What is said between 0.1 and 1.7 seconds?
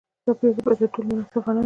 دا پرېکړه به تر ټولو منصفانه وي.